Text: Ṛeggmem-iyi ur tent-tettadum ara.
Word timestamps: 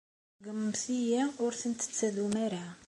Ṛeggmem-iyi 0.37 1.23
ur 1.43 1.51
tent-tettadum 1.61 2.33
ara. 2.45 2.65